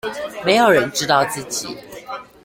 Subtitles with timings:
[0.43, 1.77] 沒有人知道自己